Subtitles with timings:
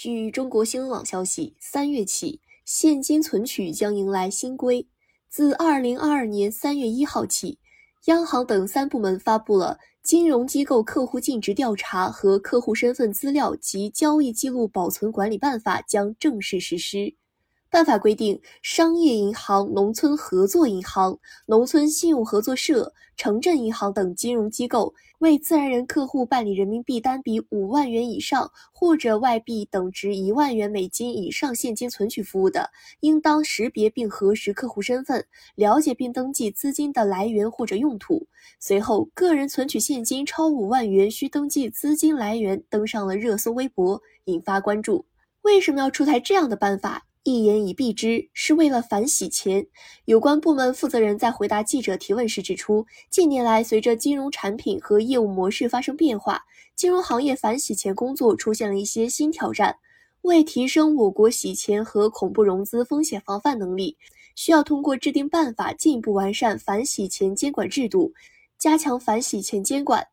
[0.00, 4.86] 据中国新闻网消息，三月起，现金存取将迎来新规。
[5.28, 7.58] 自二零二二年三月一号起，
[8.04, 9.76] 央行等三部门发布了
[10.08, 17.16] 《金融机构客户尽职调查和客户身份资料及交易记录保存管理办法》，将正式实施。
[17.70, 35.22] 办法规定，商业银行、农村合作银行、农村信用合作社、城镇银行等金融机构为自然人客户办理人民币单笔五万元以上或者外币等值一万元美金以上现金存取服务的，应当识别并核实客户身份，
[35.54, 38.26] 了解并登记资金的来源或者用途。
[38.58, 45.04] 随后，个人存取现金超五万元需登记资金来源登上了热搜微博，引发关注。
[45.42, 47.04] 为什么要出台这样的办法？
[47.24, 49.66] 一言以蔽之，是为了反洗钱。
[50.06, 56.42] 有关部门负责人在回答记者提问时指出，近年来随着金融产品和业务模式发生变化，
[56.74, 59.76] 金融行业反洗钱工作出现了一些新挑战。
[60.22, 63.96] 为提升我国洗钱和恐怖融资风险防范能力，
[64.34, 68.12] 需要通过制定办法进一步完善反洗钱监管制度，
[68.58, 70.06] 加强反洗钱监管。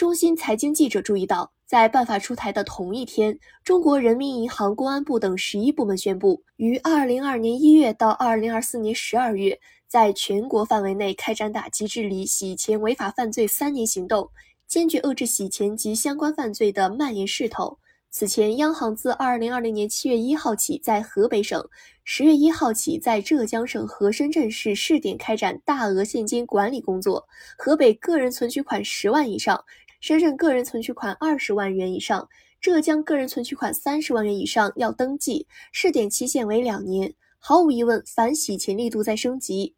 [0.00, 1.52] 中新财经记者注意到。
[1.66, 14.30] 在办法出台的同一天，中国人民银行、公安部等十一部门宣布，于二零二年一月到二零二四年十二月，在全国范围内开展打击治理洗钱违法犯罪三年行动，
[14.66, 17.76] 坚决遏制洗钱及相关犯罪的蔓延势头。
[18.10, 21.62] 此前，央行自二零二零年七月一号起在河北省，
[22.04, 27.28] 十月一号起在浙江省和深圳市试点开展大额现金管理工作。
[27.58, 29.62] 河北个人存取款十万以上。
[30.00, 32.26] 深圳个人存取款二十万元以上，
[32.58, 37.12] 浙江个人存取款三十万元以上要登记，试点期限为两年。
[37.38, 39.74] 毫无疑问，反洗钱力度在升级。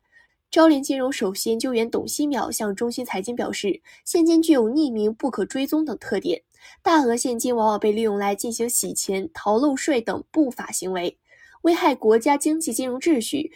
[0.49, 6.41] 招联金融首席研究员董希淼向中新财经表示，现金具有匿名、不可追踪等特点，
[6.83, 11.19] 大额现金往往被利用来进行洗钱、逃漏税等不法行为，
[11.63, 13.51] 危害国家经济金融秩序。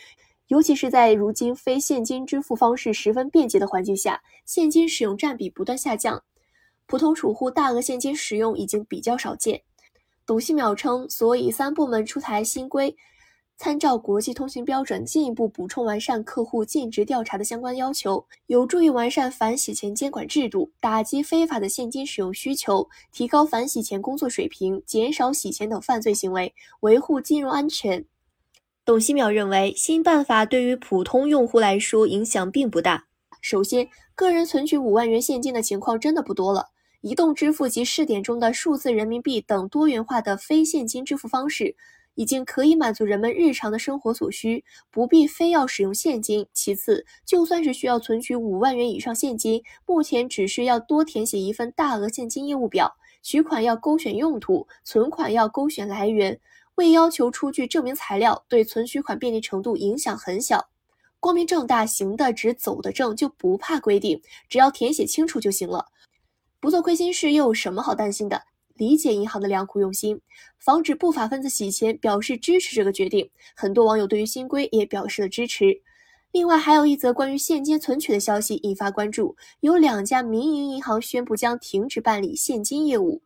[0.48, 6.22] 尤其是在如今非现金支付方式十分便捷的环境下，现金使用占比不断下降。
[6.86, 9.62] 普通储户大额现金使用已经比较少见。
[10.24, 12.96] 董希淼称，所以三部门出台新规，
[13.58, 28.04] 参照国际通行标准，进一步补充完善客户尽职调查的相关要求，有助于完善反洗钱监管制度，打击非法的现金使用需求，提高反洗钱工作水平，减少洗钱等犯罪行为，维护金融安全。
[28.84, 33.06] 董希淼认为，新办法对于普通用户来说影响并不大。
[33.40, 36.70] 首先，个人存取五万元现金的情况真的不多了。
[37.06, 41.76] 移动支付及试点中的数字人民币等多元化的非现金支付方式，
[42.16, 46.48] 已经可以满足人们日常的生活所需，不必非要使用现金。
[46.52, 56.40] 其次，就算是需要存取五万元以上现金，目前只是要多填写一份大额现金业务表，取款要勾选用途，存款要勾选来源，
[56.74, 60.66] 未要求出具证明材料，对存取款便利程度影响很小。
[61.20, 65.86] 光明正大，行得直，走得正，就不怕规定，只要填写清楚就行了。
[66.66, 68.42] 不做亏心事又有什么好担心的？
[68.74, 70.20] 理解银行的良苦用心，
[70.58, 73.30] 防止不法分子洗钱，表示支持这个决定。
[73.54, 75.80] 很多网友对于新规也表示了支持。
[76.32, 83.22] 另外，还有一则关于现金存取的消息引发关注：有两家民营银行宣布将停止办理现金业务。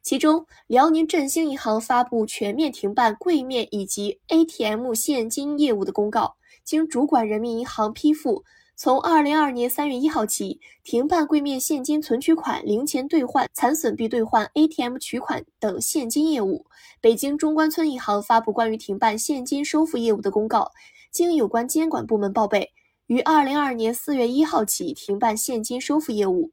[0.00, 8.44] 其中，辽宁振兴银行发布全面停办柜面以及 ATM 现金业务的公告，经主管人民银行批复。
[8.80, 16.64] 从二零二二年三月一号起，停办柜面现金存取款、零钱兑换、残损币兑换、ATM 取款等现金业务。
[17.00, 20.70] 北京中关村银行发布关于停办现金收付业务的公告，
[21.10, 22.70] 经有关监管部门报备，
[23.08, 26.52] 于二零二二年四月一号起停办现金收付业务。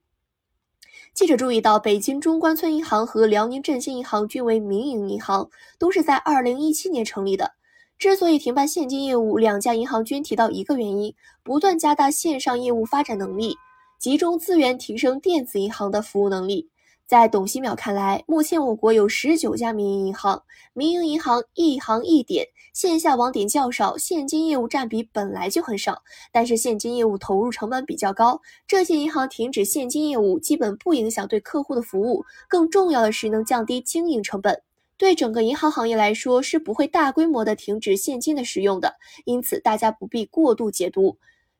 [1.13, 5.47] 记者注意到，北京中关村银行和辽宁振兴银行均为民营银行，
[5.77, 7.51] 都是在二零一七年成立的。
[7.97, 11.13] 之所以停办现金业务，两家银行均提到一个原因：
[11.43, 13.55] 不断加大线上业务发展能力，
[13.97, 16.69] 集中资源提升电子银行的服务能力。
[17.07, 20.41] 在董希淼看来，目前我国有十九家民营银行，
[20.73, 26.01] 民营银行一行一点，线下网点较少，现金业务占比本来就很少，
[26.31, 28.41] 但是现金业务投入成本比较高。
[28.67, 34.59] 这些银行停止现金业务，基本不影响对客户的服务，更重要的是能降低经营成本。
[34.97, 38.95] 对整个银行行业来说，是不会大规模的停止现金的使用的，
[39.25, 41.17] 因此大家不必过度解读。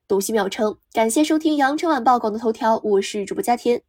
[0.08, 3.82] 董希淼称，感谢收听羊城晚报广东头条，我是主播佳天。